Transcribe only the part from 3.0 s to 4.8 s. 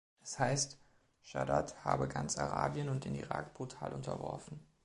den Irak brutal unterworfen.